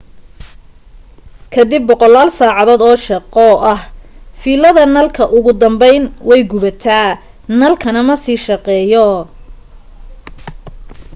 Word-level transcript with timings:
kadib 1.53 1.83
boqolaal 1.89 2.29
saacadood 2.39 2.81
oo 2.89 2.97
shaqo 3.07 3.47
ah 3.73 3.81
fiilada 4.41 4.83
nalka 4.95 5.23
ugu 5.37 5.51
dambayn 5.61 6.03
way 6.29 6.41
gubataa 6.51 7.07
nalkana 7.59 8.01
ma 8.07 8.15
sii 8.23 8.39
shaqeeyo 8.47 9.07